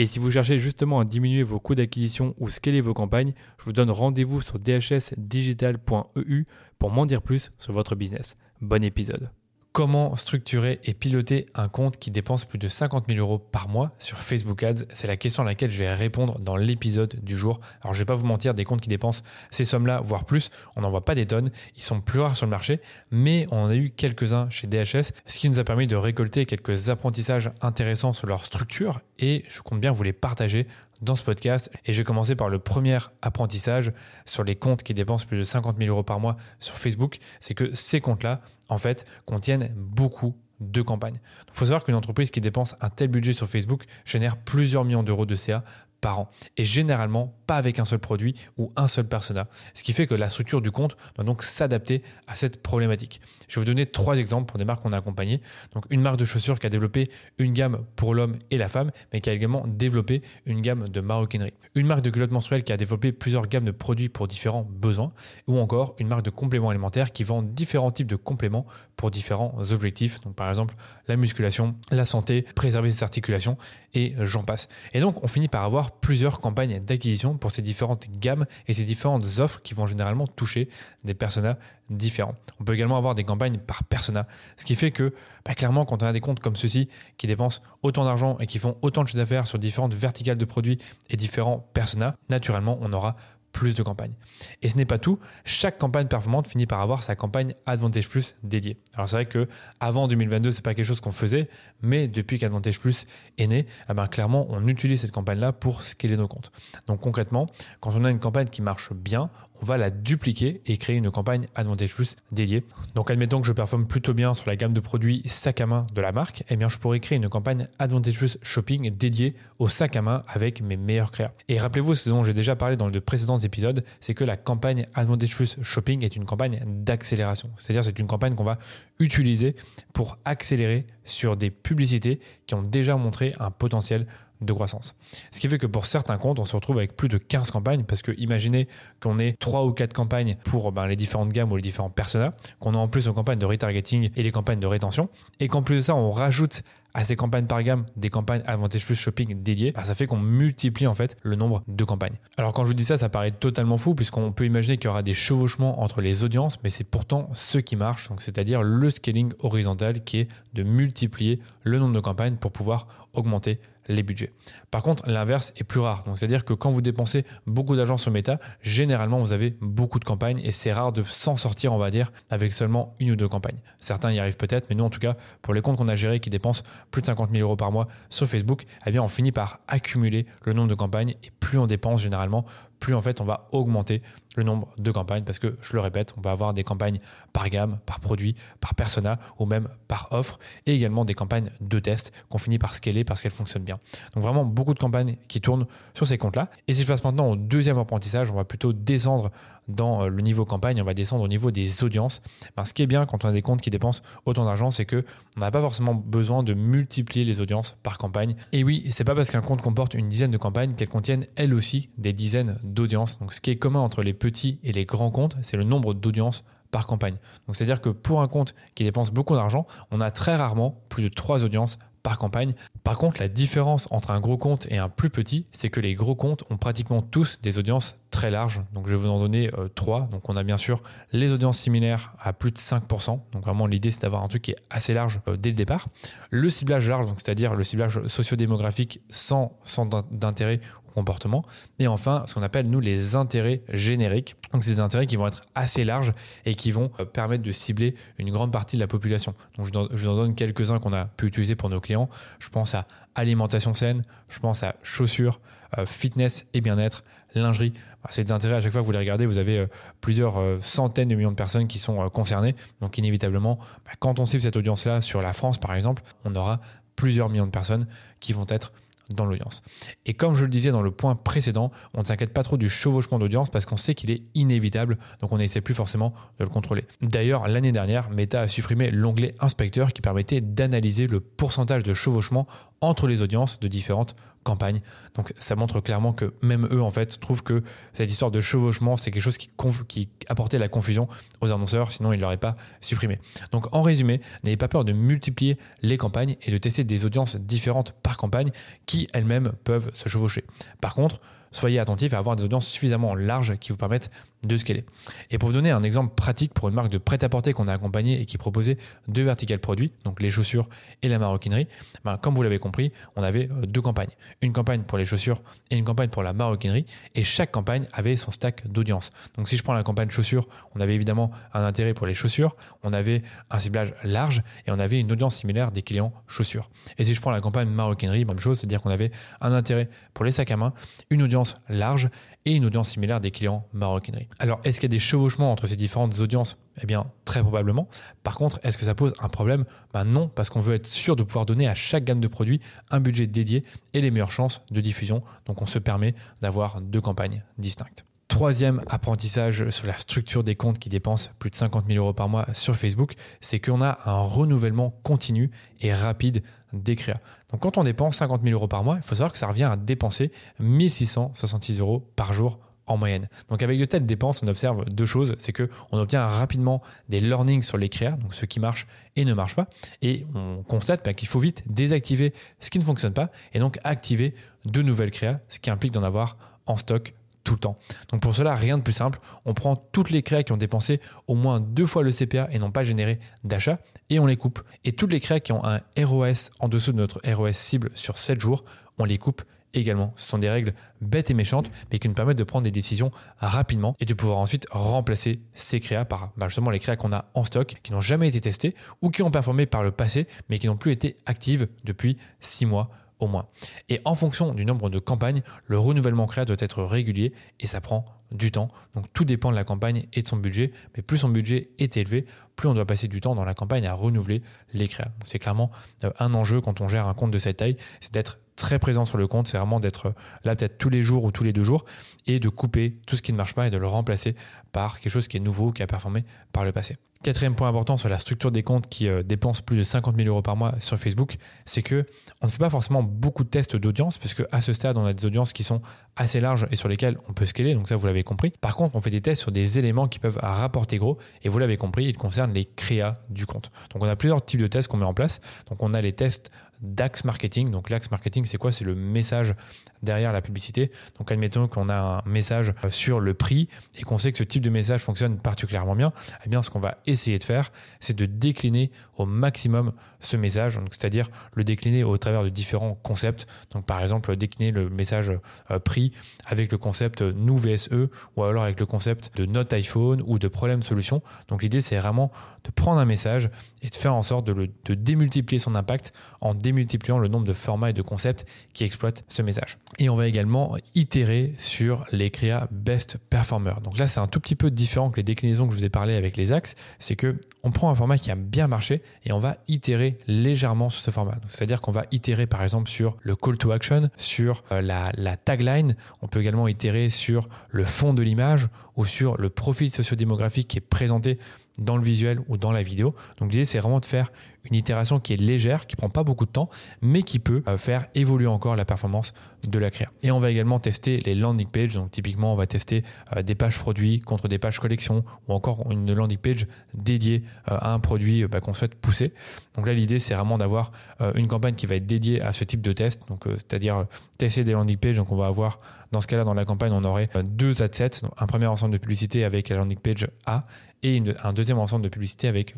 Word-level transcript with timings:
Et 0.00 0.06
si 0.06 0.20
vous 0.20 0.30
cherchez 0.30 0.60
justement 0.60 1.00
à 1.00 1.04
diminuer 1.04 1.42
vos 1.42 1.58
coûts 1.58 1.74
d'acquisition 1.74 2.32
ou 2.38 2.50
scaler 2.50 2.80
vos 2.80 2.94
campagnes, 2.94 3.32
je 3.58 3.64
vous 3.64 3.72
donne 3.72 3.90
rendez-vous 3.90 4.40
sur 4.40 4.60
dhsdigital.eu 4.60 6.44
pour 6.78 6.92
m'en 6.92 7.04
dire 7.04 7.20
plus 7.20 7.50
sur 7.58 7.72
votre 7.72 7.96
business. 7.96 8.36
Bon 8.60 8.84
épisode. 8.84 9.32
Comment 9.78 10.16
structurer 10.16 10.80
et 10.82 10.92
piloter 10.92 11.46
un 11.54 11.68
compte 11.68 11.98
qui 11.98 12.10
dépense 12.10 12.44
plus 12.44 12.58
de 12.58 12.66
50 12.66 13.04
000 13.06 13.20
euros 13.20 13.38
par 13.38 13.68
mois 13.68 13.92
sur 14.00 14.18
Facebook 14.18 14.64
Ads 14.64 14.86
C'est 14.88 15.06
la 15.06 15.16
question 15.16 15.44
à 15.44 15.46
laquelle 15.46 15.70
je 15.70 15.78
vais 15.78 15.94
répondre 15.94 16.40
dans 16.40 16.56
l'épisode 16.56 17.14
du 17.22 17.36
jour. 17.36 17.60
Alors 17.82 17.94
je 17.94 18.00
vais 18.00 18.04
pas 18.04 18.16
vous 18.16 18.26
mentir, 18.26 18.54
des 18.54 18.64
comptes 18.64 18.80
qui 18.80 18.88
dépensent 18.88 19.22
ces 19.52 19.64
sommes-là, 19.64 20.00
voire 20.02 20.24
plus, 20.24 20.50
on 20.74 20.80
n'en 20.80 20.90
voit 20.90 21.04
pas 21.04 21.14
des 21.14 21.26
tonnes. 21.26 21.50
Ils 21.76 21.84
sont 21.84 22.00
plus 22.00 22.18
rares 22.18 22.34
sur 22.34 22.46
le 22.46 22.50
marché, 22.50 22.80
mais 23.12 23.46
on 23.52 23.58
en 23.58 23.68
a 23.68 23.76
eu 23.76 23.90
quelques-uns 23.90 24.50
chez 24.50 24.66
DHS, 24.66 25.12
ce 25.26 25.38
qui 25.38 25.48
nous 25.48 25.60
a 25.60 25.64
permis 25.64 25.86
de 25.86 25.94
récolter 25.94 26.44
quelques 26.44 26.88
apprentissages 26.88 27.52
intéressants 27.60 28.12
sur 28.12 28.26
leur 28.26 28.44
structure 28.44 29.00
et 29.20 29.44
je 29.48 29.60
compte 29.60 29.80
bien 29.80 29.92
vous 29.92 30.02
les 30.02 30.12
partager 30.12 30.66
dans 31.02 31.16
ce 31.16 31.22
podcast. 31.22 31.70
Et 31.84 31.92
je 31.92 31.98
vais 31.98 32.04
commencer 32.04 32.36
par 32.36 32.48
le 32.48 32.58
premier 32.58 32.98
apprentissage 33.22 33.92
sur 34.24 34.44
les 34.44 34.56
comptes 34.56 34.82
qui 34.82 34.94
dépensent 34.94 35.26
plus 35.26 35.38
de 35.38 35.42
50 35.42 35.76
000 35.78 35.90
euros 35.90 36.02
par 36.02 36.20
mois 36.20 36.36
sur 36.60 36.74
Facebook. 36.76 37.18
C'est 37.40 37.54
que 37.54 37.74
ces 37.74 38.00
comptes-là, 38.00 38.40
en 38.68 38.78
fait, 38.78 39.06
contiennent 39.26 39.72
beaucoup 39.76 40.36
de 40.60 40.82
campagnes. 40.82 41.20
Il 41.46 41.54
faut 41.54 41.64
savoir 41.64 41.84
qu'une 41.84 41.94
entreprise 41.94 42.30
qui 42.30 42.40
dépense 42.40 42.74
un 42.80 42.90
tel 42.90 43.08
budget 43.08 43.32
sur 43.32 43.48
Facebook 43.48 43.84
génère 44.04 44.36
plusieurs 44.36 44.84
millions 44.84 45.04
d'euros 45.04 45.26
de 45.26 45.36
CA 45.36 45.62
par 46.00 46.20
an. 46.20 46.30
Et 46.56 46.64
généralement, 46.64 47.34
pas 47.46 47.56
avec 47.56 47.78
un 47.78 47.84
seul 47.84 47.98
produit 47.98 48.34
ou 48.56 48.70
un 48.76 48.88
seul 48.88 49.06
persona. 49.06 49.48
Ce 49.74 49.82
qui 49.82 49.92
fait 49.92 50.06
que 50.06 50.14
la 50.14 50.30
structure 50.30 50.60
du 50.60 50.70
compte 50.70 50.96
doit 51.16 51.24
donc 51.24 51.42
s'adapter 51.42 52.02
à 52.26 52.36
cette 52.36 52.62
problématique. 52.62 53.20
Je 53.48 53.54
vais 53.54 53.60
vous 53.62 53.66
donner 53.66 53.86
trois 53.86 54.18
exemples 54.18 54.46
pour 54.46 54.58
des 54.58 54.64
marques 54.64 54.82
qu'on 54.82 54.92
a 54.92 54.98
accompagnées. 54.98 55.40
Donc, 55.74 55.84
une 55.90 56.00
marque 56.00 56.18
de 56.18 56.24
chaussures 56.24 56.58
qui 56.58 56.66
a 56.66 56.70
développé 56.70 57.10
une 57.38 57.52
gamme 57.52 57.84
pour 57.96 58.14
l'homme 58.14 58.36
et 58.50 58.58
la 58.58 58.68
femme, 58.68 58.90
mais 59.12 59.20
qui 59.20 59.30
a 59.30 59.32
également 59.32 59.64
développé 59.66 60.22
une 60.46 60.60
gamme 60.60 60.88
de 60.88 61.00
maroquinerie. 61.00 61.54
Une 61.74 61.86
marque 61.86 62.02
de 62.02 62.10
culottes 62.10 62.32
menstruelles 62.32 62.64
qui 62.64 62.72
a 62.72 62.76
développé 62.76 63.12
plusieurs 63.12 63.46
gammes 63.46 63.64
de 63.64 63.70
produits 63.70 64.08
pour 64.08 64.28
différents 64.28 64.66
besoins. 64.68 65.12
Ou 65.46 65.58
encore 65.58 65.94
une 65.98 66.08
marque 66.08 66.24
de 66.24 66.30
compléments 66.30 66.70
alimentaires 66.70 67.12
qui 67.12 67.24
vend 67.24 67.42
différents 67.42 67.90
types 67.90 68.06
de 68.06 68.16
compléments 68.16 68.66
pour 68.96 69.10
différents 69.10 69.54
objectifs. 69.72 70.20
Donc, 70.20 70.34
par 70.34 70.48
exemple, 70.48 70.74
la 71.06 71.16
musculation, 71.16 71.74
la 71.90 72.04
santé, 72.04 72.42
préserver 72.54 72.90
ses 72.90 73.02
articulations 73.02 73.56
et 73.94 74.14
j'en 74.20 74.42
passe. 74.42 74.68
Et 74.92 75.00
donc, 75.00 75.22
on 75.24 75.28
finit 75.28 75.48
par 75.48 75.64
avoir 75.64 75.87
plusieurs 75.90 76.40
campagnes 76.40 76.80
d'acquisition 76.80 77.36
pour 77.36 77.50
ces 77.50 77.62
différentes 77.62 78.08
gammes 78.10 78.46
et 78.66 78.74
ces 78.74 78.84
différentes 78.84 79.38
offres 79.38 79.62
qui 79.62 79.74
vont 79.74 79.86
généralement 79.86 80.26
toucher 80.26 80.68
des 81.04 81.14
personas 81.14 81.58
différents. 81.90 82.34
On 82.60 82.64
peut 82.64 82.74
également 82.74 82.96
avoir 82.96 83.14
des 83.14 83.24
campagnes 83.24 83.56
par 83.56 83.84
persona, 83.84 84.26
ce 84.56 84.64
qui 84.64 84.74
fait 84.74 84.90
que 84.90 85.14
bah, 85.44 85.54
clairement 85.54 85.84
quand 85.84 86.02
on 86.02 86.06
a 86.06 86.12
des 86.12 86.20
comptes 86.20 86.40
comme 86.40 86.56
ceux-ci 86.56 86.88
qui 87.16 87.26
dépensent 87.26 87.60
autant 87.82 88.04
d'argent 88.04 88.36
et 88.38 88.46
qui 88.46 88.58
font 88.58 88.76
autant 88.82 89.02
de 89.02 89.08
chiffre 89.08 89.18
d'affaires 89.18 89.46
sur 89.46 89.58
différentes 89.58 89.94
verticales 89.94 90.38
de 90.38 90.44
produits 90.44 90.78
et 91.08 91.16
différents 91.16 91.68
personas, 91.72 92.14
naturellement 92.28 92.78
on 92.82 92.92
aura 92.92 93.16
plus 93.52 93.74
de 93.74 93.82
campagnes. 93.82 94.14
Et 94.62 94.68
ce 94.68 94.76
n'est 94.76 94.84
pas 94.84 94.98
tout, 94.98 95.18
chaque 95.44 95.78
campagne 95.78 96.06
performante 96.06 96.46
finit 96.46 96.66
par 96.66 96.80
avoir 96.80 97.02
sa 97.02 97.16
campagne 97.16 97.54
Advantage 97.66 98.08
Plus 98.08 98.36
dédiée. 98.42 98.78
Alors 98.94 99.08
c'est 99.08 99.16
vrai 99.16 99.26
que 99.26 99.46
avant 99.80 100.08
2022, 100.08 100.52
c'est 100.52 100.64
pas 100.64 100.74
quelque 100.74 100.86
chose 100.86 101.00
qu'on 101.00 101.12
faisait, 101.12 101.48
mais 101.82 102.08
depuis 102.08 102.38
qu'Advantage 102.38 102.80
Plus 102.80 103.06
est 103.38 103.46
né, 103.46 103.66
eh 103.88 103.94
ben, 103.94 104.06
clairement, 104.06 104.46
on 104.50 104.66
utilise 104.66 105.00
cette 105.00 105.12
campagne-là 105.12 105.52
pour 105.52 105.82
scaler 105.82 106.16
nos 106.16 106.28
comptes. 106.28 106.52
Donc 106.86 107.00
concrètement, 107.00 107.46
quand 107.80 107.92
on 107.94 108.04
a 108.04 108.10
une 108.10 108.20
campagne 108.20 108.48
qui 108.48 108.62
marche 108.62 108.92
bien, 108.92 109.30
on 109.60 109.66
va 109.66 109.76
la 109.76 109.90
dupliquer 109.90 110.62
et 110.66 110.76
créer 110.76 110.96
une 110.96 111.10
campagne 111.10 111.46
Advantage 111.54 111.94
Plus 111.94 112.16
dédiée. 112.30 112.64
Donc 112.94 113.10
admettons 113.10 113.40
que 113.40 113.46
je 113.46 113.52
performe 113.52 113.86
plutôt 113.86 114.14
bien 114.14 114.34
sur 114.34 114.48
la 114.48 114.56
gamme 114.56 114.72
de 114.72 114.80
produits 114.80 115.22
sac 115.26 115.60
à 115.60 115.66
main 115.66 115.86
de 115.92 116.00
la 116.00 116.12
marque, 116.12 116.44
eh 116.48 116.56
bien 116.56 116.68
je 116.68 116.78
pourrais 116.78 117.00
créer 117.00 117.16
une 117.16 117.28
campagne 117.28 117.66
Advantage 117.78 118.18
Plus 118.18 118.38
Shopping 118.42 118.90
dédiée 118.96 119.34
au 119.58 119.68
sac 119.68 119.96
à 119.96 120.02
main 120.02 120.22
avec 120.28 120.62
mes 120.62 120.76
meilleurs 120.76 121.10
créas. 121.10 121.32
Et 121.48 121.58
rappelez-vous, 121.58 121.94
ce 121.94 122.10
dont 122.10 122.22
j'ai 122.22 122.34
déjà 122.34 122.56
parlé 122.56 122.76
dans 122.76 122.88
le 122.88 123.00
précédent 123.00 123.37
épisode, 123.38 123.84
c'est 124.00 124.14
que 124.14 124.24
la 124.24 124.36
campagne 124.36 124.86
Advantage 124.94 125.34
Plus 125.34 125.56
Shopping 125.62 126.04
est 126.04 126.16
une 126.16 126.24
campagne 126.24 126.60
d'accélération. 126.66 127.50
C'est-à-dire 127.56 127.84
c'est 127.84 127.98
une 127.98 128.06
campagne 128.06 128.34
qu'on 128.34 128.44
va 128.44 128.58
utiliser 128.98 129.56
pour 129.92 130.18
accélérer 130.24 130.86
sur 131.04 131.36
des 131.36 131.50
publicités 131.50 132.20
qui 132.46 132.54
ont 132.54 132.62
déjà 132.62 132.96
montré 132.96 133.34
un 133.38 133.50
potentiel 133.50 134.06
de 134.40 134.52
croissance. 134.52 134.94
Ce 135.30 135.40
qui 135.40 135.48
fait 135.48 135.58
que 135.58 135.66
pour 135.66 135.86
certains 135.86 136.16
comptes, 136.16 136.38
on 136.38 136.44
se 136.44 136.54
retrouve 136.54 136.78
avec 136.78 136.96
plus 136.96 137.08
de 137.08 137.18
15 137.18 137.50
campagnes 137.50 137.84
parce 137.84 138.02
que 138.02 138.12
imaginez 138.18 138.68
qu'on 139.00 139.18
ait 139.18 139.32
3 139.32 139.64
ou 139.64 139.72
4 139.72 139.92
campagnes 139.92 140.36
pour 140.44 140.70
ben, 140.72 140.86
les 140.86 140.96
différentes 140.96 141.32
gammes 141.32 141.50
ou 141.50 141.56
les 141.56 141.62
différents 141.62 141.90
personas, 141.90 142.32
qu'on 142.60 142.74
a 142.74 142.78
en 142.78 142.88
plus 142.88 143.06
une 143.06 143.14
campagne 143.14 143.38
de 143.38 143.46
retargeting 143.46 144.10
et 144.14 144.22
les 144.22 144.30
campagnes 144.30 144.60
de 144.60 144.66
rétention, 144.66 145.08
et 145.40 145.48
qu'en 145.48 145.62
plus 145.62 145.76
de 145.76 145.80
ça, 145.80 145.94
on 145.96 146.10
rajoute 146.10 146.62
à 146.98 147.04
ces 147.04 147.14
campagnes 147.14 147.46
par 147.46 147.62
gamme 147.62 147.86
des 147.94 148.10
campagnes 148.10 148.42
Advantage 148.44 148.84
Plus 148.84 148.96
Shopping 148.96 149.40
dédiées, 149.40 149.70
ben, 149.70 149.84
ça 149.84 149.94
fait 149.94 150.06
qu'on 150.06 150.18
multiplie 150.18 150.88
en 150.88 150.94
fait 150.94 151.16
le 151.22 151.36
nombre 151.36 151.62
de 151.68 151.84
campagnes. 151.84 152.16
Alors 152.36 152.52
quand 152.52 152.64
je 152.64 152.70
vous 152.70 152.74
dis 152.74 152.84
ça, 152.84 152.98
ça 152.98 153.08
paraît 153.08 153.30
totalement 153.30 153.78
fou 153.78 153.94
puisqu'on 153.94 154.32
peut 154.32 154.44
imaginer 154.44 154.78
qu'il 154.78 154.86
y 154.86 154.90
aura 154.90 155.04
des 155.04 155.14
chevauchements 155.14 155.80
entre 155.80 156.00
les 156.00 156.24
audiences, 156.24 156.60
mais 156.64 156.70
c'est 156.70 156.82
pourtant 156.82 157.30
ce 157.34 157.58
qui 157.58 157.76
marche, 157.76 158.08
donc 158.08 158.20
c'est-à-dire 158.20 158.64
le 158.64 158.90
scaling 158.90 159.32
horizontal 159.38 160.02
qui 160.02 160.18
est 160.18 160.28
de 160.54 160.64
multiplier 160.64 161.38
le 161.62 161.78
nombre 161.78 161.94
de 161.94 162.00
campagnes 162.00 162.34
pour 162.34 162.50
pouvoir 162.50 162.88
augmenter 163.12 163.60
les 163.88 164.02
budgets. 164.02 164.32
Par 164.70 164.82
contre, 164.82 165.08
l'inverse 165.08 165.52
est 165.56 165.64
plus 165.64 165.80
rare. 165.80 166.04
C'est-à-dire 166.14 166.44
que 166.44 166.52
quand 166.52 166.70
vous 166.70 166.82
dépensez 166.82 167.24
beaucoup 167.46 167.76
d'argent 167.76 167.96
sur 167.96 168.10
Meta, 168.10 168.38
généralement, 168.62 169.18
vous 169.18 169.32
avez 169.32 169.56
beaucoup 169.60 169.98
de 169.98 170.04
campagnes 170.04 170.40
et 170.44 170.52
c'est 170.52 170.72
rare 170.72 170.92
de 170.92 171.02
s'en 171.04 171.36
sortir, 171.36 171.72
on 171.72 171.78
va 171.78 171.90
dire, 171.90 172.12
avec 172.30 172.52
seulement 172.52 172.94
une 173.00 173.12
ou 173.12 173.16
deux 173.16 173.28
campagnes. 173.28 173.58
Certains 173.78 174.12
y 174.12 174.18
arrivent 174.18 174.36
peut-être, 174.36 174.68
mais 174.68 174.76
nous, 174.76 174.84
en 174.84 174.90
tout 174.90 175.00
cas, 175.00 175.16
pour 175.42 175.54
les 175.54 175.60
comptes 175.60 175.78
qu'on 175.78 175.88
a 175.88 175.96
gérés 175.96 176.20
qui 176.20 176.30
dépensent 176.30 176.62
plus 176.90 177.02
de 177.02 177.06
50 177.06 177.30
000 177.30 177.42
euros 177.42 177.56
par 177.56 177.72
mois 177.72 177.88
sur 178.10 178.26
Facebook, 178.26 178.64
eh 178.86 178.90
bien, 178.90 179.02
on 179.02 179.08
finit 179.08 179.32
par 179.32 179.60
accumuler 179.68 180.26
le 180.44 180.52
nombre 180.52 180.68
de 180.68 180.74
campagnes 180.74 181.14
et 181.22 181.30
plus 181.40 181.58
on 181.58 181.66
dépense 181.66 182.02
généralement, 182.02 182.44
plus 182.78 182.94
en 182.94 183.00
fait 183.00 183.20
on 183.20 183.24
va 183.24 183.48
augmenter 183.52 184.02
le 184.38 184.44
nombre 184.44 184.68
de 184.78 184.90
campagnes 184.90 185.24
parce 185.24 185.38
que 185.38 185.56
je 185.60 185.74
le 185.74 185.80
répète, 185.80 186.14
on 186.16 186.20
va 186.20 186.30
avoir 186.30 186.52
des 186.52 186.64
campagnes 186.64 186.98
par 187.32 187.48
gamme, 187.50 187.78
par 187.84 188.00
produit, 188.00 188.34
par 188.60 188.74
persona 188.74 189.18
ou 189.38 189.46
même 189.46 189.68
par 189.88 190.08
offre 190.12 190.38
et 190.64 190.74
également 190.74 191.04
des 191.04 191.14
campagnes 191.14 191.50
de 191.60 191.78
test 191.78 192.12
qu'on 192.30 192.38
finit 192.38 192.58
par 192.58 192.74
scaler 192.74 193.04
parce 193.04 193.20
qu'elles 193.20 193.32
fonctionnent 193.32 193.64
bien. 193.64 193.78
Donc 194.14 194.22
vraiment 194.22 194.44
beaucoup 194.44 194.74
de 194.74 194.78
campagnes 194.78 195.16
qui 195.26 195.40
tournent 195.40 195.66
sur 195.94 196.06
ces 196.06 196.18
comptes-là. 196.18 196.48
Et 196.68 196.72
si 196.72 196.82
je 196.82 196.86
passe 196.86 197.02
maintenant 197.04 197.30
au 197.30 197.36
deuxième 197.36 197.78
apprentissage, 197.78 198.30
on 198.30 198.36
va 198.36 198.44
plutôt 198.44 198.72
descendre 198.72 199.30
dans 199.68 200.04
euh, 200.04 200.08
le 200.08 200.22
niveau 200.22 200.44
campagne, 200.44 200.80
on 200.80 200.84
va 200.84 200.94
descendre 200.94 201.22
au 201.22 201.28
niveau 201.28 201.50
des 201.50 201.84
audiences. 201.84 202.22
Ben, 202.56 202.64
ce 202.64 202.72
qui 202.72 202.82
est 202.82 202.86
bien 202.86 203.04
quand 203.06 203.24
on 203.24 203.28
a 203.28 203.32
des 203.32 203.42
comptes 203.42 203.60
qui 203.60 203.70
dépensent 203.70 204.02
autant 204.24 204.44
d'argent, 204.44 204.70
c'est 204.70 204.86
que 204.86 205.04
on 205.36 205.40
n'a 205.40 205.50
pas 205.50 205.60
forcément 205.60 205.94
besoin 205.94 206.42
de 206.42 206.54
multiplier 206.54 207.24
les 207.24 207.40
audiences 207.40 207.76
par 207.82 207.98
campagne. 207.98 208.34
Et 208.52 208.64
oui, 208.64 208.86
c'est 208.90 209.04
pas 209.04 209.14
parce 209.14 209.30
qu'un 209.30 209.42
compte 209.42 209.60
comporte 209.60 209.94
une 209.94 210.08
dizaine 210.08 210.30
de 210.30 210.38
campagnes 210.38 210.72
qu'elles 210.72 210.88
contiennent 210.88 211.26
elles 211.36 211.54
aussi 211.54 211.90
des 211.98 212.12
dizaines 212.12 212.58
d'audiences. 212.62 213.18
Donc 213.18 213.34
ce 213.34 213.40
qui 213.40 213.50
est 213.50 213.56
commun 213.56 213.80
entre 213.80 214.02
les 214.02 214.14
petits 214.14 214.27
et 214.62 214.72
les 214.72 214.84
grands 214.84 215.10
comptes, 215.10 215.36
c'est 215.42 215.56
le 215.56 215.64
nombre 215.64 215.94
d'audiences 215.94 216.44
par 216.70 216.86
campagne. 216.86 217.16
Donc 217.46 217.56
c'est-à-dire 217.56 217.80
que 217.80 217.88
pour 217.88 218.20
un 218.20 218.28
compte 218.28 218.54
qui 218.74 218.84
dépense 218.84 219.10
beaucoup 219.10 219.34
d'argent, 219.34 219.66
on 219.90 220.00
a 220.00 220.10
très 220.10 220.36
rarement 220.36 220.82
plus 220.88 221.02
de 221.02 221.08
trois 221.08 221.44
audiences 221.44 221.78
par 222.02 222.18
campagne. 222.18 222.54
Par 222.84 222.98
contre, 222.98 223.20
la 223.20 223.28
différence 223.28 223.88
entre 223.90 224.10
un 224.10 224.20
gros 224.20 224.38
compte 224.38 224.66
et 224.70 224.78
un 224.78 224.88
plus 224.88 225.10
petit, 225.10 225.46
c'est 225.52 225.70
que 225.70 225.80
les 225.80 225.94
gros 225.94 226.14
comptes 226.14 226.44
ont 226.50 226.56
pratiquement 226.56 227.02
tous 227.02 227.40
des 227.40 227.58
audiences 227.58 227.96
très 228.18 228.32
larges. 228.32 228.62
Donc 228.72 228.88
je 228.88 228.96
vais 228.96 229.00
vous 229.00 229.08
en 229.08 229.20
donner 229.20 229.48
euh, 229.56 229.68
trois. 229.68 230.08
Donc 230.08 230.28
on 230.28 230.36
a 230.36 230.42
bien 230.42 230.56
sûr 230.56 230.82
les 231.12 231.32
audiences 231.32 231.56
similaires 231.56 232.14
à 232.20 232.32
plus 232.32 232.50
de 232.50 232.56
5%. 232.56 233.20
Donc 233.30 233.44
vraiment 233.44 233.68
l'idée 233.68 233.92
c'est 233.92 234.02
d'avoir 234.02 234.24
un 234.24 234.28
truc 234.28 234.42
qui 234.42 234.50
est 234.50 234.58
assez 234.70 234.92
large 234.92 235.20
euh, 235.28 235.36
dès 235.36 235.50
le 235.50 235.54
départ. 235.54 235.86
Le 236.30 236.50
ciblage 236.50 236.88
large, 236.88 237.06
donc 237.06 237.20
c'est-à-dire 237.20 237.54
le 237.54 237.62
ciblage 237.62 238.04
sociodémographique 238.08 239.00
sans 239.08 239.52
centre 239.64 240.04
d'intérêt 240.10 240.58
ou 240.88 240.90
comportement. 240.90 241.44
Et 241.78 241.86
enfin 241.86 242.24
ce 242.26 242.34
qu'on 242.34 242.42
appelle 242.42 242.68
nous 242.68 242.80
les 242.80 243.14
intérêts 243.14 243.62
génériques. 243.72 244.34
Donc 244.52 244.64
c'est 244.64 244.72
des 244.72 244.80
intérêts 244.80 245.06
qui 245.06 245.14
vont 245.14 245.28
être 245.28 245.42
assez 245.54 245.84
larges 245.84 246.12
et 246.44 246.56
qui 246.56 246.72
vont 246.72 246.90
euh, 246.98 247.04
permettre 247.04 247.44
de 247.44 247.52
cibler 247.52 247.94
une 248.18 248.30
grande 248.30 248.50
partie 248.50 248.74
de 248.74 248.80
la 248.80 248.88
population. 248.88 249.32
Donc 249.56 249.68
je 249.68 249.78
vous 249.78 250.08
en 250.08 250.16
donne 250.16 250.34
quelques-uns 250.34 250.80
qu'on 250.80 250.92
a 250.92 251.04
pu 251.04 251.28
utiliser 251.28 251.54
pour 251.54 251.70
nos 251.70 251.80
clients. 251.80 252.10
Je 252.40 252.48
pense 252.48 252.74
à 252.74 252.88
alimentation 253.14 253.74
saine, 253.74 254.02
je 254.28 254.40
pense 254.40 254.64
à 254.64 254.74
chaussures, 254.82 255.40
fitness 255.86 256.46
et 256.54 256.60
bien-être, 256.60 257.04
lingerie. 257.42 257.72
C'est 258.10 258.24
des 258.24 258.32
intérêts, 258.32 258.54
à 258.56 258.60
chaque 258.60 258.72
fois 258.72 258.80
que 258.80 258.86
vous 258.86 258.92
les 258.92 258.98
regardez, 258.98 259.26
vous 259.26 259.38
avez 259.38 259.58
euh, 259.58 259.66
plusieurs 260.00 260.38
euh, 260.38 260.58
centaines 260.62 261.08
de 261.08 261.14
millions 261.14 261.30
de 261.30 261.36
personnes 261.36 261.68
qui 261.68 261.78
sont 261.78 262.02
euh, 262.02 262.08
concernées. 262.08 262.54
Donc 262.80 262.96
inévitablement, 262.98 263.58
bah, 263.84 263.92
quand 263.98 264.18
on 264.18 264.26
cible 264.26 264.42
cette 264.42 264.56
audience-là 264.56 265.00
sur 265.00 265.20
la 265.20 265.32
France, 265.32 265.58
par 265.58 265.74
exemple, 265.74 266.02
on 266.24 266.34
aura 266.34 266.60
plusieurs 266.96 267.28
millions 267.28 267.46
de 267.46 267.50
personnes 267.50 267.86
qui 268.20 268.32
vont 268.32 268.46
être 268.48 268.72
dans 269.10 269.24
l'audience. 269.24 269.62
Et 270.06 270.14
comme 270.14 270.36
je 270.36 270.42
le 270.42 270.50
disais 270.50 270.70
dans 270.70 270.82
le 270.82 270.90
point 270.90 271.14
précédent, 271.14 271.70
on 271.94 272.00
ne 272.00 272.04
s'inquiète 272.04 272.32
pas 272.32 272.42
trop 272.42 272.56
du 272.56 272.68
chevauchement 272.68 273.18
d'audience 273.18 273.50
parce 273.50 273.64
qu'on 273.64 273.76
sait 273.76 273.94
qu'il 273.94 274.10
est 274.10 274.22
inévitable, 274.34 274.98
donc 275.20 275.32
on 275.32 275.38
n'essaie 275.38 275.60
plus 275.60 275.74
forcément 275.74 276.12
de 276.38 276.44
le 276.44 276.50
contrôler. 276.50 276.84
D'ailleurs, 277.00 277.48
l'année 277.48 277.72
dernière, 277.72 278.10
Meta 278.10 278.42
a 278.42 278.48
supprimé 278.48 278.90
l'onglet 278.90 279.34
inspecteur 279.40 279.92
qui 279.92 280.02
permettait 280.02 280.40
d'analyser 280.40 281.06
le 281.06 281.20
pourcentage 281.20 281.82
de 281.82 281.94
chevauchement 281.94 282.46
entre 282.80 283.06
les 283.06 283.22
audiences 283.22 283.60
de 283.60 283.68
différentes 283.68 284.14
campagne. 284.48 284.80
Donc 285.14 285.32
ça 285.38 285.56
montre 285.56 285.80
clairement 285.80 286.12
que 286.12 286.32
même 286.42 286.66
eux, 286.72 286.82
en 286.82 286.90
fait, 286.90 287.20
trouvent 287.20 287.42
que 287.42 287.62
cette 287.92 288.10
histoire 288.10 288.30
de 288.30 288.40
chevauchement, 288.40 288.96
c'est 288.96 289.10
quelque 289.10 289.22
chose 289.22 289.36
qui, 289.36 289.50
qui 289.86 290.08
apportait 290.28 290.58
la 290.58 290.68
confusion 290.68 291.06
aux 291.40 291.52
annonceurs, 291.52 291.92
sinon 291.92 292.12
ils 292.12 292.16
ne 292.16 292.22
l'auraient 292.22 292.38
pas 292.38 292.54
supprimé. 292.80 293.18
Donc 293.52 293.74
en 293.74 293.82
résumé, 293.82 294.20
n'ayez 294.44 294.56
pas 294.56 294.68
peur 294.68 294.84
de 294.84 294.92
multiplier 294.92 295.58
les 295.82 295.98
campagnes 295.98 296.36
et 296.42 296.50
de 296.50 296.58
tester 296.58 296.82
des 296.82 297.04
audiences 297.04 297.36
différentes 297.36 297.92
par 298.02 298.16
campagne 298.16 298.50
qui 298.86 299.06
elles-mêmes 299.12 299.52
peuvent 299.64 299.90
se 299.94 300.08
chevaucher. 300.08 300.44
Par 300.80 300.94
contre, 300.94 301.20
soyez 301.50 301.78
attentifs 301.78 302.14
à 302.14 302.18
avoir 302.18 302.36
des 302.36 302.44
audiences 302.44 302.66
suffisamment 302.66 303.14
larges 303.14 303.56
qui 303.58 303.70
vous 303.70 303.78
permettent 303.78 304.10
de 304.44 304.56
scaler. 304.56 304.84
Et 305.30 305.38
pour 305.38 305.48
vous 305.48 305.54
donner 305.54 305.70
un 305.70 305.82
exemple 305.82 306.14
pratique 306.14 306.54
pour 306.54 306.68
une 306.68 306.74
marque 306.74 306.90
de 306.90 306.98
prêt-à-porter 306.98 307.52
qu'on 307.52 307.66
a 307.66 307.72
accompagnée 307.72 308.20
et 308.20 308.26
qui 308.26 308.38
proposait 308.38 308.76
deux 309.08 309.24
verticales 309.24 309.58
produits, 309.58 309.92
donc 310.04 310.22
les 310.22 310.30
chaussures 310.30 310.68
et 311.02 311.08
la 311.08 311.18
maroquinerie, 311.18 311.66
ben, 312.04 312.16
comme 312.18 312.34
vous 312.34 312.42
l'avez 312.42 312.58
compris, 312.58 312.92
on 313.16 313.22
avait 313.22 313.48
euh, 313.50 313.66
deux 313.66 313.82
campagnes. 313.82 314.10
Une 314.40 314.52
campagne 314.52 314.82
pour 314.82 314.96
les 314.96 315.04
chaussures 315.04 315.42
et 315.70 315.76
une 315.76 315.84
campagne 315.84 316.08
pour 316.08 316.22
la 316.22 316.32
maroquinerie. 316.32 316.86
Et 317.14 317.24
chaque 317.24 317.50
campagne 317.50 317.86
avait 317.92 318.16
son 318.16 318.30
stack 318.30 318.66
d'audience. 318.68 319.10
Donc 319.36 319.48
si 319.48 319.56
je 319.56 319.62
prends 319.62 319.72
la 319.72 319.82
campagne 319.82 320.10
chaussures, 320.10 320.46
on 320.74 320.80
avait 320.80 320.94
évidemment 320.94 321.30
un 321.52 321.64
intérêt 321.64 321.94
pour 321.94 322.06
les 322.06 322.14
chaussures, 322.14 322.54
on 322.84 322.92
avait 322.92 323.22
un 323.50 323.58
ciblage 323.58 323.92
large 324.04 324.42
et 324.66 324.70
on 324.70 324.78
avait 324.78 325.00
une 325.00 325.10
audience 325.10 325.36
similaire 325.36 325.72
des 325.72 325.82
clients 325.82 326.12
chaussures. 326.28 326.70
Et 326.98 327.04
si 327.04 327.14
je 327.14 327.20
prends 327.20 327.32
la 327.32 327.40
campagne 327.40 327.68
maroquinerie, 327.68 328.24
même 328.24 328.38
chose, 328.38 328.60
c'est-à-dire 328.60 328.80
qu'on 328.80 328.90
avait 328.90 329.10
un 329.40 329.52
intérêt 329.52 329.88
pour 330.14 330.24
les 330.24 330.32
sacs 330.32 330.50
à 330.52 330.56
main, 330.56 330.72
une 331.10 331.22
audience 331.22 331.37
large 331.68 332.08
et 332.44 332.52
une 332.52 332.64
audience 332.64 332.90
similaire 332.90 333.20
des 333.20 333.30
clients 333.30 333.66
maroquinerie. 333.72 334.28
Alors, 334.38 334.60
est-ce 334.64 334.80
qu'il 334.80 334.88
y 334.88 334.92
a 334.92 334.96
des 334.96 334.98
chevauchements 334.98 335.52
entre 335.52 335.66
ces 335.66 335.76
différentes 335.76 336.18
audiences? 336.20 336.56
Eh 336.82 336.86
bien, 336.86 337.10
très 337.24 337.40
probablement. 337.42 337.88
Par 338.22 338.36
contre, 338.36 338.58
est-ce 338.62 338.78
que 338.78 338.84
ça 338.84 338.94
pose 338.94 339.12
un 339.20 339.28
problème? 339.28 339.64
Ben 339.92 340.04
Non, 340.04 340.28
parce 340.28 340.48
qu'on 340.50 340.60
veut 340.60 340.74
être 340.74 340.86
sûr 340.86 341.16
de 341.16 341.22
pouvoir 341.22 341.46
donner 341.46 341.68
à 341.68 341.74
chaque 341.74 342.04
gamme 342.04 342.20
de 342.20 342.28
produits 342.28 342.60
un 342.90 343.00
budget 343.00 343.26
dédié 343.26 343.64
et 343.92 344.00
les 344.00 344.10
meilleures 344.10 344.32
chances 344.32 344.62
de 344.70 344.80
diffusion. 344.80 345.20
Donc, 345.46 345.60
on 345.60 345.66
se 345.66 345.78
permet 345.78 346.14
d'avoir 346.40 346.80
deux 346.80 347.00
campagnes 347.00 347.42
distinctes. 347.58 348.04
Troisième 348.38 348.80
apprentissage 348.86 349.68
sur 349.70 349.88
la 349.88 349.98
structure 349.98 350.44
des 350.44 350.54
comptes 350.54 350.78
qui 350.78 350.88
dépensent 350.88 351.30
plus 351.40 351.50
de 351.50 351.56
50 351.56 351.86
000 351.86 351.98
euros 351.98 352.12
par 352.12 352.28
mois 352.28 352.46
sur 352.54 352.76
Facebook, 352.76 353.14
c'est 353.40 353.58
qu'on 353.58 353.82
a 353.82 353.98
un 354.04 354.20
renouvellement 354.20 354.94
continu 355.02 355.50
et 355.80 355.92
rapide 355.92 356.44
des 356.72 356.94
créas. 356.94 357.18
Donc 357.50 357.62
quand 357.62 357.78
on 357.78 357.82
dépense 357.82 358.14
50 358.14 358.44
000 358.44 358.54
euros 358.54 358.68
par 358.68 358.84
mois, 358.84 358.94
il 358.94 359.02
faut 359.02 359.16
savoir 359.16 359.32
que 359.32 359.40
ça 359.40 359.48
revient 359.48 359.64
à 359.64 359.76
dépenser 359.76 360.30
1666 360.60 361.80
euros 361.80 362.08
par 362.14 362.32
jour 362.32 362.60
en 362.86 362.96
moyenne. 362.96 363.28
Donc 363.48 363.64
avec 363.64 363.76
de 363.76 363.84
telles 363.86 364.06
dépenses, 364.06 364.40
on 364.44 364.46
observe 364.46 364.84
deux 364.84 365.04
choses, 365.04 365.34
c'est 365.38 365.52
que 365.52 365.68
on 365.90 365.98
obtient 365.98 366.24
rapidement 366.24 366.80
des 367.08 367.20
learnings 367.20 367.62
sur 367.62 367.76
les 367.76 367.88
créas, 367.88 368.12
donc 368.12 368.34
ce 368.34 368.46
qui 368.46 368.60
marche 368.60 368.86
et 369.16 369.24
ne 369.24 369.34
marche 369.34 369.56
pas, 369.56 369.66
et 370.00 370.24
on 370.36 370.62
constate 370.62 371.04
bah, 371.04 371.12
qu'il 371.12 371.26
faut 371.26 371.40
vite 371.40 371.64
désactiver 371.66 372.32
ce 372.60 372.70
qui 372.70 372.78
ne 372.78 372.84
fonctionne 372.84 373.14
pas 373.14 373.30
et 373.52 373.58
donc 373.58 373.80
activer 373.82 374.32
de 374.64 374.80
nouvelles 374.80 375.10
créas, 375.10 375.40
ce 375.48 375.58
qui 375.58 375.70
implique 375.70 375.90
d'en 375.90 376.04
avoir 376.04 376.36
en 376.66 376.76
stock 376.76 377.14
tout 377.44 377.54
le 377.54 377.60
temps. 377.60 377.78
Donc 378.10 378.20
pour 378.20 378.34
cela, 378.34 378.54
rien 378.54 378.78
de 378.78 378.82
plus 378.82 378.92
simple. 378.92 379.18
On 379.44 379.54
prend 379.54 379.76
toutes 379.76 380.10
les 380.10 380.22
créas 380.22 380.42
qui 380.42 380.52
ont 380.52 380.56
dépensé 380.56 381.00
au 381.26 381.34
moins 381.34 381.60
deux 381.60 381.86
fois 381.86 382.02
le 382.02 382.10
CPA 382.10 382.48
et 382.50 382.58
n'ont 382.58 382.70
pas 382.70 382.84
généré 382.84 383.18
d'achat 383.44 383.78
et 384.10 384.18
on 384.18 384.26
les 384.26 384.36
coupe. 384.36 384.62
Et 384.84 384.92
toutes 384.92 385.12
les 385.12 385.20
créas 385.20 385.40
qui 385.40 385.52
ont 385.52 385.64
un 385.64 385.80
ROS 385.98 386.50
en 386.60 386.68
dessous 386.68 386.92
de 386.92 386.98
notre 386.98 387.20
ROS 387.24 387.52
cible 387.52 387.90
sur 387.94 388.18
7 388.18 388.40
jours, 388.40 388.64
on 388.98 389.04
les 389.04 389.18
coupe 389.18 389.42
également. 389.74 390.12
Ce 390.16 390.28
sont 390.28 390.38
des 390.38 390.48
règles 390.48 390.74
bêtes 391.00 391.30
et 391.30 391.34
méchantes, 391.34 391.70
mais 391.90 391.98
qui 391.98 392.08
nous 392.08 392.14
permettent 392.14 392.38
de 392.38 392.44
prendre 392.44 392.64
des 392.64 392.70
décisions 392.70 393.10
rapidement 393.38 393.94
et 394.00 394.04
de 394.04 394.14
pouvoir 394.14 394.38
ensuite 394.38 394.66
remplacer 394.70 395.40
ces 395.52 395.80
créas 395.80 396.04
par 396.04 396.32
bah, 396.36 396.48
justement 396.48 396.70
les 396.70 396.78
créas 396.78 396.96
qu'on 396.96 397.12
a 397.12 397.26
en 397.34 397.44
stock, 397.44 397.76
qui 397.82 397.92
n'ont 397.92 398.00
jamais 398.00 398.28
été 398.28 398.40
testées 398.40 398.74
ou 399.02 399.10
qui 399.10 399.22
ont 399.22 399.30
performé 399.30 399.66
par 399.66 399.82
le 399.82 399.90
passé, 399.90 400.26
mais 400.48 400.58
qui 400.58 400.66
n'ont 400.66 400.76
plus 400.76 400.92
été 400.92 401.16
actives 401.26 401.68
depuis 401.84 402.16
6 402.40 402.66
mois 402.66 402.90
au 403.20 403.26
moins. 403.26 403.46
Et 403.88 404.00
en 404.04 404.14
fonction 404.14 404.54
du 404.54 404.64
nombre 404.64 404.90
de 404.90 404.98
campagnes, 404.98 405.42
le 405.66 405.78
renouvellement 405.78 406.26
créa 406.26 406.44
doit 406.44 406.56
être 406.58 406.82
régulier 406.82 407.32
et 407.60 407.66
ça 407.66 407.80
prend 407.80 408.04
du 408.30 408.50
temps. 408.50 408.68
Donc 408.94 409.06
tout 409.12 409.24
dépend 409.24 409.50
de 409.50 409.56
la 409.56 409.64
campagne 409.64 410.06
et 410.12 410.22
de 410.22 410.28
son 410.28 410.36
budget. 410.36 410.72
Mais 410.96 411.02
plus 411.02 411.18
son 411.18 411.28
budget 411.28 411.70
est 411.78 411.96
élevé, 411.96 412.26
plus 412.56 412.68
on 412.68 412.74
doit 412.74 412.86
passer 412.86 413.08
du 413.08 413.20
temps 413.20 413.34
dans 413.34 413.44
la 413.44 413.54
campagne 413.54 413.86
à 413.86 413.94
renouveler 413.94 414.42
les 414.72 414.88
créas. 414.88 415.10
C'est 415.24 415.38
clairement 415.38 415.70
euh, 416.04 416.10
un 416.18 416.34
enjeu 416.34 416.60
quand 416.60 416.80
on 416.80 416.88
gère 416.88 417.06
un 417.06 417.14
compte 417.14 417.30
de 417.30 417.38
cette 417.38 417.58
taille, 417.58 417.76
c'est 418.00 418.12
d'être 418.12 418.38
très 418.56 418.78
présent 418.78 419.04
sur 419.04 419.18
le 419.18 419.26
compte, 419.26 419.46
c'est 419.46 419.56
vraiment 419.56 419.80
d'être 419.80 420.06
euh, 420.06 420.12
là 420.44 420.56
peut-être 420.56 420.78
tous 420.78 420.90
les 420.90 421.02
jours 421.02 421.24
ou 421.24 421.30
tous 421.30 421.44
les 421.44 421.52
deux 421.52 421.62
jours 421.62 421.84
et 422.26 422.40
de 422.40 422.48
couper 422.48 422.98
tout 423.06 423.16
ce 423.16 423.22
qui 423.22 423.32
ne 423.32 423.36
marche 423.36 423.54
pas 423.54 423.68
et 423.68 423.70
de 423.70 423.78
le 423.78 423.86
remplacer 423.86 424.34
par 424.72 425.00
quelque 425.00 425.12
chose 425.12 425.28
qui 425.28 425.36
est 425.36 425.40
nouveau, 425.40 425.72
qui 425.72 425.82
a 425.82 425.86
performé 425.86 426.24
par 426.52 426.64
le 426.64 426.72
passé. 426.72 426.96
Quatrième 427.24 427.56
point 427.56 427.68
important 427.68 427.96
sur 427.96 428.08
la 428.08 428.18
structure 428.18 428.52
des 428.52 428.62
comptes 428.62 428.88
qui 428.88 429.08
euh, 429.08 429.24
dépensent 429.24 429.62
plus 429.62 429.76
de 429.76 429.82
50 429.82 430.14
000 430.14 430.28
euros 430.28 430.40
par 430.40 430.56
mois 430.56 430.74
sur 430.78 430.96
Facebook, 430.98 431.36
c'est 431.64 431.82
que 431.82 432.06
on 432.42 432.46
ne 432.46 432.50
fait 432.50 432.58
pas 432.58 432.70
forcément 432.70 433.02
beaucoup 433.02 433.42
de 433.42 433.48
tests 433.48 433.74
d'audience, 433.74 434.18
parce 434.18 434.36
à 434.52 434.60
ce 434.60 434.72
stade, 434.72 434.96
on 434.96 435.04
a 435.04 435.12
des 435.12 435.26
audiences 435.26 435.52
qui 435.52 435.64
sont 435.64 435.82
assez 436.14 436.38
larges 436.38 436.68
et 436.70 436.76
sur 436.76 436.88
lesquelles 436.88 437.18
on 437.28 437.32
peut 437.32 437.44
scaler, 437.44 437.74
donc 437.74 437.88
ça 437.88 437.96
vous 437.96 438.06
l'avez 438.06 438.22
compris. 438.22 438.52
Par 438.60 438.76
contre, 438.76 438.94
on 438.94 439.00
fait 439.00 439.10
des 439.10 439.20
tests 439.20 439.42
sur 439.42 439.50
des 439.50 439.80
éléments 439.80 440.06
qui 440.06 440.20
peuvent 440.20 440.38
rapporter 440.40 440.96
gros, 440.98 441.18
et 441.42 441.48
vous 441.48 441.58
l'avez 441.58 441.76
compris, 441.76 442.04
ils 442.04 442.16
concernent 442.16 442.52
les 442.52 442.66
créas 442.66 443.18
du 443.30 443.46
compte. 443.46 443.72
Donc 443.92 444.04
on 444.04 444.08
a 444.08 444.14
plusieurs 444.14 444.44
types 444.44 444.60
de 444.60 444.68
tests 444.68 444.86
qu'on 444.86 444.98
met 444.98 445.04
en 445.04 445.14
place. 445.14 445.40
Donc 445.68 445.82
on 445.82 445.94
a 445.94 446.00
les 446.00 446.12
tests 446.12 446.52
d'Axe 446.80 447.24
Marketing. 447.24 447.70
Donc 447.70 447.90
l'Axe 447.90 448.10
Marketing, 448.10 448.44
c'est 448.44 448.58
quoi? 448.58 448.72
C'est 448.72 448.84
le 448.84 448.94
message 448.94 449.54
derrière 450.02 450.32
la 450.32 450.42
publicité. 450.42 450.90
Donc 451.18 451.32
admettons 451.32 451.68
qu'on 451.68 451.88
a 451.88 452.22
un 452.24 452.28
message 452.28 452.72
sur 452.90 453.20
le 453.20 453.34
prix 453.34 453.68
et 453.96 454.02
qu'on 454.02 454.18
sait 454.18 454.32
que 454.32 454.38
ce 454.38 454.44
type 454.44 454.62
de 454.62 454.70
message 454.70 455.02
fonctionne 455.02 455.38
particulièrement 455.38 455.96
bien. 455.96 456.12
Eh 456.46 456.48
bien, 456.48 456.62
ce 456.62 456.70
qu'on 456.70 456.80
va 456.80 456.98
essayer 457.06 457.38
de 457.38 457.44
faire, 457.44 457.72
c'est 458.00 458.16
de 458.16 458.26
décliner 458.26 458.90
au 459.16 459.26
maximum 459.26 459.92
ce 460.20 460.36
message, 460.36 460.76
donc 460.76 460.88
c'est-à-dire 460.90 461.28
le 461.54 461.64
décliner 461.64 462.04
au 462.04 462.16
travers 462.18 462.44
de 462.44 462.48
différents 462.48 462.94
concepts. 462.94 463.46
Donc 463.72 463.86
par 463.86 464.00
exemple, 464.00 464.34
décliner 464.36 464.70
le 464.70 464.88
message 464.88 465.32
euh, 465.70 465.78
prix 465.78 466.12
avec 466.44 466.72
le 466.72 466.78
concept 466.78 467.22
nous 467.22 467.56
VSE 467.56 468.08
ou 468.36 468.42
alors 468.42 468.62
avec 468.62 468.80
le 468.80 468.86
concept 468.86 469.36
de 469.36 469.46
note 469.46 469.72
iPhone 469.72 470.22
ou 470.26 470.38
de 470.38 470.48
problème 470.48 470.82
solution. 470.82 471.22
Donc 471.48 471.62
l'idée, 471.62 471.80
c'est 471.80 471.96
vraiment 471.96 472.30
de 472.64 472.70
prendre 472.70 473.00
un 473.00 473.04
message 473.04 473.50
et 473.82 473.88
de 473.88 473.94
faire 473.94 474.14
en 474.14 474.22
sorte 474.22 474.46
de, 474.46 474.68
démultiplier 474.94 475.58
son 475.58 475.74
impact 475.74 476.12
en 476.40 476.54
démultipliant 476.54 477.18
le 477.18 477.28
nombre 477.28 477.46
de 477.46 477.52
formats 477.52 477.90
et 477.90 477.92
de 477.92 478.02
concepts 478.02 478.46
qui 478.72 478.84
exploitent 478.84 479.24
ce 479.28 479.42
message. 479.42 479.78
Et 479.98 480.08
on 480.08 480.16
va 480.16 480.26
également 480.26 480.76
itérer 480.94 481.54
sur 481.58 482.04
les 482.12 482.30
créas 482.30 482.68
best 482.70 483.18
performer. 483.30 483.74
Donc 483.82 483.98
là, 483.98 484.06
c'est 484.06 484.20
un 484.20 484.26
tout 484.26 484.40
petit 484.40 484.56
peu 484.56 484.70
différent 484.70 485.10
que 485.10 485.16
les 485.16 485.22
déclinaisons 485.22 485.66
que 485.66 485.74
je 485.74 485.78
vous 485.78 485.84
ai 485.84 485.90
parlé 485.90 486.14
avec 486.14 486.36
les 486.36 486.52
axes. 486.52 486.74
C'est 486.98 487.16
que 487.16 487.36
on 487.62 487.70
prend 487.70 487.90
un 487.90 487.94
format 487.94 488.18
qui 488.18 488.30
a 488.30 488.36
bien 488.36 488.68
marché 488.68 489.02
et 489.24 489.32
on 489.32 489.38
va 489.38 489.56
itérer 489.68 490.18
légèrement 490.26 490.90
sur 490.90 491.02
ce 491.02 491.10
format. 491.10 491.38
C'est-à-dire 491.46 491.80
qu'on 491.80 491.92
va 491.92 492.04
itérer 492.12 492.46
par 492.46 492.62
exemple 492.62 492.88
sur 492.88 493.16
le 493.22 493.36
call 493.36 493.58
to 493.58 493.72
action, 493.72 494.02
sur 494.16 494.62
euh, 494.72 494.80
la, 494.80 495.12
la 495.16 495.36
tagline. 495.36 495.96
On 496.22 496.28
peut 496.28 496.40
également 496.40 496.68
itérer 496.68 497.10
sur 497.10 497.48
le 497.70 497.84
fond 497.84 498.14
de 498.14 498.22
l'image 498.22 498.68
ou 498.98 499.06
sur 499.06 499.38
le 499.38 499.48
profil 499.48 499.90
sociodémographique 499.90 500.68
qui 500.68 500.78
est 500.78 500.82
présenté 500.82 501.38
dans 501.78 501.96
le 501.96 502.02
visuel 502.02 502.40
ou 502.48 502.56
dans 502.56 502.72
la 502.72 502.82
vidéo. 502.82 503.14
Donc 503.38 503.52
l'idée, 503.52 503.64
c'est 503.64 503.78
vraiment 503.78 504.00
de 504.00 504.04
faire 504.04 504.32
une 504.64 504.74
itération 504.74 505.20
qui 505.20 505.32
est 505.32 505.36
légère, 505.36 505.86
qui 505.86 505.96
prend 505.96 506.10
pas 506.10 506.24
beaucoup 506.24 506.44
de 506.44 506.50
temps, 506.50 506.68
mais 507.00 507.22
qui 507.22 507.38
peut 507.38 507.62
euh, 507.68 507.78
faire 507.78 508.08
évoluer 508.16 508.48
encore 508.48 508.74
la 508.74 508.84
performance 508.84 509.32
de 509.66 509.78
la 509.78 509.90
créa. 509.90 510.10
Et 510.22 510.30
on 510.30 510.38
va 510.38 510.50
également 510.50 510.78
tester 510.78 511.16
les 511.18 511.34
landing 511.34 511.68
pages. 511.68 511.94
Donc 511.94 512.10
typiquement, 512.10 512.52
on 512.52 512.56
va 512.56 512.66
tester 512.66 513.04
euh, 513.36 513.42
des 513.42 513.54
pages 513.54 513.78
produits 513.78 514.20
contre 514.20 514.48
des 514.48 514.58
pages 514.58 514.78
collection 514.78 515.24
ou 515.48 515.52
encore 515.52 515.90
une 515.90 516.12
landing 516.12 516.38
page 516.38 516.66
dédiée 516.94 517.42
euh, 517.70 517.76
à 517.78 517.92
un 517.92 518.00
produit 518.00 518.46
bah, 518.46 518.60
qu'on 518.60 518.74
souhaite 518.74 518.94
pousser. 518.94 519.32
Donc 519.74 519.86
là, 519.86 519.94
l'idée, 519.94 520.18
c'est 520.18 520.34
vraiment 520.34 520.58
d'avoir 520.58 520.90
une 521.36 521.46
campagne 521.46 521.74
qui 521.74 521.86
va 521.86 521.94
être 521.94 522.06
dédiée 522.06 522.40
à 522.40 522.52
ce 522.52 522.64
type 522.64 522.80
de 522.80 522.92
test. 522.92 523.28
Donc 523.28 523.44
c'est-à-dire 523.46 524.06
tester 524.36 524.64
des 524.64 524.72
landing 524.72 524.96
pages. 524.96 525.16
Donc 525.16 525.30
on 525.30 525.36
va 525.36 525.46
avoir 525.46 525.78
dans 526.10 526.20
ce 526.20 526.26
cas-là, 526.26 526.44
dans 526.44 526.54
la 526.54 526.64
campagne, 526.64 526.92
on 526.92 527.04
aurait 527.04 527.28
deux 527.50 527.82
ad 527.82 527.94
sets, 527.94 528.22
un 528.36 528.46
premier 528.46 528.66
ensemble 528.66 528.92
de 528.92 528.98
publicité 528.98 529.44
avec 529.44 529.68
la 529.68 529.76
landing 529.76 529.98
page 529.98 530.26
A 530.46 530.66
et 531.02 531.22
un 531.42 531.52
deuxième 531.52 531.78
ensemble 531.78 532.04
de 532.04 532.08
publicité 532.08 532.48
avec 532.48 532.74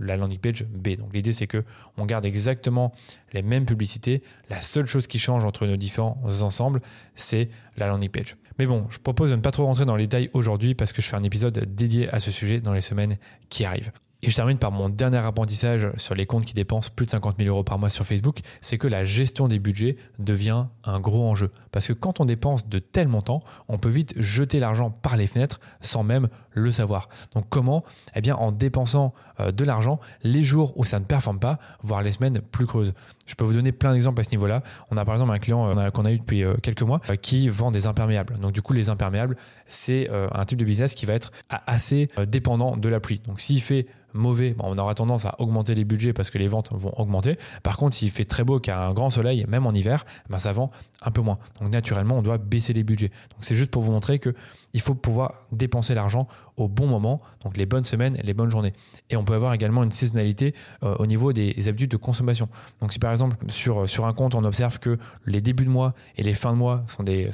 la 0.00 0.16
landing 0.16 0.38
page 0.38 0.64
B. 0.64 0.96
Donc 0.96 1.12
l'idée 1.12 1.32
c'est 1.32 1.46
que 1.46 1.64
on 1.96 2.06
garde 2.06 2.24
exactement 2.24 2.92
les 3.32 3.42
mêmes 3.42 3.66
publicités. 3.66 4.22
La 4.50 4.60
seule 4.60 4.86
chose 4.86 5.06
qui 5.06 5.18
change 5.18 5.44
entre 5.44 5.66
nos 5.66 5.76
différents 5.76 6.20
ensembles, 6.40 6.80
c'est 7.14 7.48
la 7.76 7.88
landing 7.88 8.10
page. 8.10 8.36
Mais 8.58 8.66
bon, 8.66 8.86
je 8.90 8.98
propose 8.98 9.30
de 9.30 9.36
ne 9.36 9.40
pas 9.40 9.50
trop 9.50 9.64
rentrer 9.64 9.86
dans 9.86 9.96
les 9.96 10.04
détails 10.04 10.30
aujourd'hui 10.34 10.74
parce 10.74 10.92
que 10.92 11.00
je 11.00 11.08
fais 11.08 11.16
un 11.16 11.22
épisode 11.22 11.74
dédié 11.74 12.08
à 12.10 12.20
ce 12.20 12.30
sujet 12.30 12.60
dans 12.60 12.74
les 12.74 12.82
semaines 12.82 13.16
qui 13.48 13.64
arrivent. 13.64 13.92
Et 14.24 14.30
je 14.30 14.36
termine 14.36 14.58
par 14.58 14.70
mon 14.70 14.88
dernier 14.88 15.18
apprentissage 15.18 15.90
sur 15.96 16.14
les 16.14 16.26
comptes 16.26 16.44
qui 16.44 16.54
dépensent 16.54 16.90
plus 16.94 17.06
de 17.06 17.10
50 17.10 17.38
000 17.38 17.48
euros 17.48 17.64
par 17.64 17.80
mois 17.80 17.90
sur 17.90 18.06
Facebook, 18.06 18.38
c'est 18.60 18.78
que 18.78 18.86
la 18.86 19.04
gestion 19.04 19.48
des 19.48 19.58
budgets 19.58 19.96
devient 20.20 20.66
un 20.84 21.00
gros 21.00 21.28
enjeu. 21.28 21.50
Parce 21.72 21.88
que 21.88 21.92
quand 21.92 22.20
on 22.20 22.24
dépense 22.24 22.68
de 22.68 22.78
tels 22.78 23.08
montants, 23.08 23.40
on 23.66 23.78
peut 23.78 23.88
vite 23.88 24.14
jeter 24.16 24.60
l'argent 24.60 24.90
par 24.90 25.16
les 25.16 25.26
fenêtres 25.26 25.58
sans 25.80 26.04
même 26.04 26.28
le 26.52 26.70
savoir. 26.70 27.08
Donc 27.34 27.46
comment 27.48 27.82
Eh 28.14 28.20
bien 28.20 28.36
en 28.36 28.52
dépensant 28.52 29.12
euh, 29.40 29.50
de 29.50 29.64
l'argent 29.64 29.98
les 30.22 30.44
jours 30.44 30.72
où 30.76 30.84
ça 30.84 31.00
ne 31.00 31.04
performe 31.04 31.40
pas, 31.40 31.58
voire 31.82 32.02
les 32.02 32.12
semaines 32.12 32.40
plus 32.40 32.66
creuses. 32.66 32.94
Je 33.26 33.34
peux 33.34 33.44
vous 33.44 33.54
donner 33.54 33.72
plein 33.72 33.92
d'exemples 33.92 34.20
à 34.20 34.24
ce 34.24 34.30
niveau-là. 34.30 34.62
On 34.90 34.96
a 34.96 35.04
par 35.04 35.14
exemple 35.14 35.32
un 35.32 35.38
client 35.38 35.78
euh, 35.78 35.90
qu'on 35.90 36.04
a 36.04 36.12
eu 36.12 36.18
depuis 36.18 36.44
euh, 36.44 36.54
quelques 36.62 36.82
mois 36.82 37.00
qui 37.20 37.48
vend 37.48 37.70
des 37.70 37.86
imperméables. 37.86 38.38
Donc 38.38 38.52
du 38.52 38.62
coup 38.62 38.72
les 38.72 38.88
imperméables, 38.88 39.36
c'est 39.66 40.08
un 40.10 40.44
type 40.44 40.58
de 40.58 40.64
business 40.64 40.94
qui 40.94 41.06
va 41.06 41.14
être 41.14 41.32
assez 41.48 42.08
dépendant 42.26 42.76
de 42.76 42.88
la 42.88 43.00
pluie. 43.00 43.20
Donc 43.26 43.40
s'il 43.40 43.60
fait 43.60 43.86
mauvais, 44.14 44.54
on 44.58 44.76
aura 44.78 44.94
tendance 44.94 45.24
à 45.24 45.34
augmenter 45.38 45.74
les 45.74 45.84
budgets 45.84 46.12
parce 46.12 46.30
que 46.30 46.38
les 46.38 46.48
ventes 46.48 46.70
vont 46.72 46.92
augmenter. 46.98 47.36
Par 47.62 47.76
contre, 47.76 47.96
s'il 47.96 48.10
fait 48.10 48.24
très 48.24 48.44
beau, 48.44 48.60
qu'il 48.60 48.72
y 48.72 48.76
a 48.76 48.80
un 48.80 48.92
grand 48.92 49.10
soleil, 49.10 49.44
même 49.48 49.66
en 49.66 49.72
hiver, 49.72 50.04
ben 50.28 50.38
ça 50.38 50.52
vend 50.52 50.70
un 51.02 51.10
peu 51.10 51.20
moins. 51.20 51.38
Donc 51.60 51.70
naturellement, 51.70 52.18
on 52.18 52.22
doit 52.22 52.38
baisser 52.38 52.72
les 52.72 52.84
budgets. 52.84 53.08
Donc 53.08 53.40
c'est 53.40 53.56
juste 53.56 53.70
pour 53.70 53.82
vous 53.82 53.92
montrer 53.92 54.18
que 54.18 54.34
il 54.74 54.80
faut 54.80 54.94
pouvoir 54.94 55.34
dépenser 55.52 55.94
l'argent 55.94 56.26
au 56.56 56.68
bon 56.68 56.86
moment, 56.86 57.20
donc 57.44 57.56
les 57.56 57.66
bonnes 57.66 57.84
semaines 57.84 58.16
les 58.22 58.34
bonnes 58.34 58.50
journées. 58.50 58.72
Et 59.10 59.16
on 59.16 59.24
peut 59.24 59.34
avoir 59.34 59.52
également 59.52 59.82
une 59.82 59.90
saisonnalité 59.90 60.54
euh, 60.82 60.94
au 60.98 61.06
niveau 61.06 61.32
des 61.32 61.68
habitudes 61.68 61.90
de 61.90 61.96
consommation. 61.96 62.48
Donc 62.80 62.92
si 62.92 62.98
par 62.98 63.10
exemple 63.10 63.36
sur, 63.48 63.88
sur 63.88 64.06
un 64.06 64.12
compte 64.12 64.34
on 64.34 64.44
observe 64.44 64.78
que 64.78 64.98
les 65.26 65.40
débuts 65.40 65.64
de 65.64 65.70
mois 65.70 65.94
et 66.16 66.22
les 66.22 66.34
fins 66.34 66.52
de 66.52 66.56
mois 66.56 66.84
sont 66.88 67.02
des, 67.02 67.30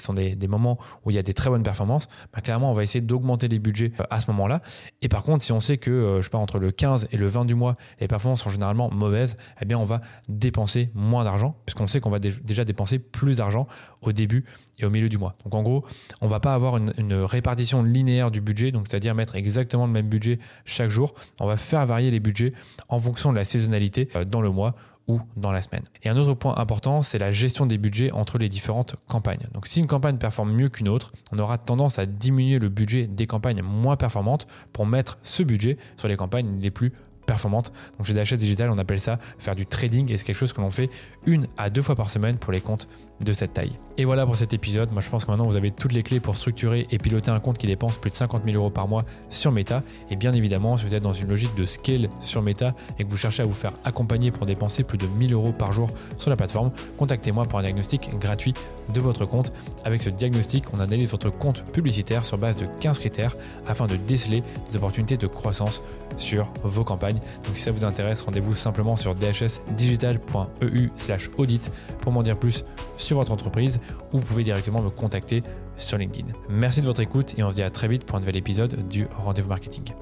moments 0.49 0.79
où 1.05 1.11
il 1.11 1.15
y 1.15 1.19
a 1.19 1.23
des 1.23 1.35
très 1.35 1.51
bonnes 1.51 1.63
performances, 1.63 2.09
bah, 2.33 2.41
clairement 2.41 2.71
on 2.71 2.75
va 2.75 2.83
essayer 2.83 3.01
d'augmenter 3.01 3.49
les 3.49 3.59
budgets 3.59 3.93
euh, 4.01 4.05
à 4.11 4.21
ce 4.21 4.31
moment-là. 4.31 4.63
Et 5.03 5.09
par 5.09 5.23
contre 5.23 5.45
si 5.45 5.53
on 5.53 5.61
sait 5.61 5.79
que 5.79 5.91
euh, 5.91 6.23
je 6.23 6.29
sais 6.29 6.37
entre 6.37 6.59
le 6.59 6.71
15 6.71 7.09
et 7.13 7.17
le 7.17 7.29
20 7.29 7.45
du 7.45 7.55
mois 7.55 7.77
les 8.01 8.09
performances 8.09 8.43
sont 8.43 8.51
généralement 8.51 8.91
mauvaises, 8.91 9.37
eh 9.61 9.65
bien 9.65 9.79
on 9.79 9.85
va 9.85 10.01
dépenser 10.29 10.91
moins 10.95 11.25
d'argent 11.25 11.57
puisqu'on 11.67 11.87
sait 11.87 12.01
qu'on 12.01 12.11
va 12.11 12.19
déjà 12.19 12.65
dépenser 12.65 12.99
plus 12.99 13.37
d'argent 13.37 13.67
au 14.03 14.13
début 14.13 14.45
et 14.79 14.85
au 14.85 14.91
milieu 14.91 15.09
du 15.09 15.19
mois. 15.19 15.35
Donc 15.45 15.55
en 15.55 15.63
gros, 15.63 15.85
on 16.21 16.27
va 16.27 16.41
pas 16.41 16.55
avoir 16.55 16.77
une, 16.77 17.15
répartition 17.15 17.83
linéaire 17.83 18.31
du 18.31 18.41
budget, 18.41 18.71
donc 18.71 18.87
c'est-à-dire 18.87 19.15
mettre 19.15 19.37
exactement 19.37 19.87
le 19.87 19.93
même 19.93 20.09
budget 20.09 20.39
chaque 20.65 20.91
jour. 20.91 21.15
On 21.41 21.47
va 21.47 21.57
faire 21.57 21.85
varier 21.87 22.11
les 22.11 22.21
budgets 22.21 22.53
en 22.89 23.01
fonction 23.01 23.33
de 23.33 23.37
la 23.37 23.45
saisonnalité 23.45 24.09
euh, 24.15 24.25
dans 24.25 24.41
le 24.41 24.51
mois 24.51 24.75
ou 25.09 25.21
dans 25.37 25.51
la 25.51 25.63
semaine. 25.63 25.85
Et 26.03 26.11
un 26.11 26.17
autre 26.17 26.35
point 26.35 26.57
important, 26.59 27.03
c'est 27.03 27.19
la 27.19 27.33
gestion 27.33 27.65
des 27.65 27.79
budgets 27.79 28.13
entre 28.13 28.39
les 28.39 28.51
différentes 28.51 28.95
campagnes. 29.09 29.47
Donc 29.55 29.67
si 29.67 29.81
une 29.81 29.87
campagne 29.87 30.19
performe 30.19 30.53
mieux 30.53 30.69
qu'une 30.69 30.89
autre, 30.89 31.13
on 31.33 31.39
aura 31.39 31.57
tendance 31.57 31.99
à 31.99 32.05
diminuer 32.05 32.59
le 32.59 32.69
budget 32.69 33.07
des 33.07 33.27
campagnes 33.27 33.63
moins 33.63 33.97
performantes 33.97 34.47
pour 34.73 34.87
mettre 34.87 35.19
ce 35.23 35.43
budget 35.43 35.79
sur 35.97 36.09
les 36.09 36.17
campagnes 36.17 36.61
les 36.61 36.71
plus 36.71 36.93
performante. 37.29 37.73
Donc 37.99 38.07
chez 38.07 38.15
DHS 38.15 38.39
Digital, 38.39 38.71
on 38.71 38.79
appelle 38.79 38.99
ça 38.99 39.19
faire 39.39 39.55
du 39.55 39.67
trading 39.67 40.11
et 40.11 40.17
c'est 40.17 40.25
quelque 40.25 40.37
chose 40.37 40.55
que 40.55 40.63
l'on 40.63 40.71
fait 40.71 40.91
une 41.27 41.47
à 41.59 41.69
deux 41.69 41.83
fois 41.83 41.95
par 41.95 42.09
semaine 42.11 42.39
pour 42.39 42.53
les 42.53 42.63
comptes 42.63 42.89
de 43.21 43.33
cette 43.33 43.53
taille. 43.53 43.73
Et 43.97 44.05
voilà 44.05 44.25
pour 44.27 44.37
cet 44.37 44.55
épisode. 44.55 44.93
Moi, 44.93 45.03
je 45.03 45.11
pense 45.11 45.25
que 45.25 45.31
maintenant 45.31 45.47
vous 45.47 45.57
avez 45.57 45.71
toutes 45.71 45.93
les 45.93 46.03
clés 46.03 46.21
pour 46.21 46.37
structurer 46.37 46.87
et 46.91 46.99
piloter 46.99 47.31
un 47.31 47.41
compte 47.41 47.59
qui 47.59 47.67
dépense 47.67 47.99
plus 47.99 48.11
de 48.11 48.15
50 48.15 48.45
000 48.45 48.57
euros 48.57 48.71
par 48.71 48.87
mois 48.87 49.05
sur 49.29 49.53
Meta. 49.53 49.83
Et 50.11 50.17
bien 50.17 50.33
évidemment, 50.33 50.79
si 50.79 50.85
vous 50.85 50.95
êtes 50.95 51.03
dans 51.03 51.13
une 51.13 51.29
logique 51.29 51.55
de 51.57 51.67
scale 51.67 52.09
sur 52.21 52.43
Meta 52.43 52.75
et 52.99 53.05
que 53.05 53.11
vous 53.11 53.17
cherchez 53.17 53.43
à 53.43 53.47
vous 53.47 53.55
faire 53.55 53.73
accompagner 53.85 54.31
pour 54.31 54.47
dépenser 54.47 54.85
plus 54.85 54.99
de 54.99 55.07
1000 55.07 55.33
euros 55.35 55.53
par 55.53 55.73
jour 55.73 55.91
sur 56.17 56.31
la 56.31 56.37
plateforme, 56.37 56.71
contactez-moi 56.97 57.45
pour 57.45 57.59
un 57.59 57.63
diagnostic 57.63 58.17
gratuit 58.19 58.55
de 58.93 59.01
votre 59.01 59.25
compte. 59.27 59.53
Avec 59.85 60.01
ce 60.01 60.11
diagnostic, 60.11 60.65
on 60.73 60.81
analyse 60.81 61.11
votre 61.11 61.31
compte 61.31 61.65
publicitaire 61.73 62.25
sur 62.25 62.39
base 62.39 62.57
de 62.57 62.67
15 62.81 63.01
critères 63.01 63.37
afin 63.67 63.87
de 63.87 63.97
déceler 63.97 64.43
des 64.71 64.77
opportunités 64.77 65.17
de 65.17 65.27
croissance 65.27 65.83
sur 66.17 66.53
vos 66.63 66.85
campagnes. 66.85 67.18
Donc 67.45 67.57
si 67.57 67.63
ça 67.63 67.71
vous 67.71 67.85
intéresse, 67.85 68.23
rendez-vous 68.23 68.55
simplement 68.55 68.97
sur 68.97 69.15
dhsdigital.eu/audit 69.15 71.71
pour 72.01 72.13
m'en 72.13 72.23
dire 72.23 72.39
plus 72.39 72.65
sur 72.97 73.19
votre 73.19 73.33
entreprise 73.33 73.81
ou 74.13 74.19
vous 74.19 74.25
pouvez 74.25 74.45
directement 74.45 74.83
me 74.83 74.91
contacter 74.91 75.43
sur 75.77 75.99
LinkedIn. 75.99 76.33
Merci 76.49 76.81
de 76.81 76.87
votre 76.87 77.01
écoute 77.01 77.35
et 77.39 77.43
on 77.43 77.51
se 77.51 77.57
dit 77.57 77.63
à 77.63 77.71
très 77.71 77.89
vite 77.89 78.05
pour 78.05 78.17
un 78.17 78.21
nouvel 78.21 78.37
épisode 78.37 78.89
du 78.89 79.09
Rendez-vous 79.17 79.49
Marketing. 79.49 79.93